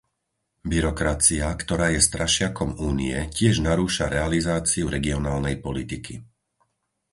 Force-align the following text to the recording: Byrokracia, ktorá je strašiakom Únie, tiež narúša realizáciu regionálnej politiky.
Byrokracia, 0.71 1.47
ktorá 1.61 1.87
je 1.93 2.01
strašiakom 2.09 2.69
Únie, 2.89 3.17
tiež 3.37 3.55
narúša 3.67 4.05
realizáciu 4.17 4.85
regionálnej 4.97 5.55
politiky. 5.65 6.15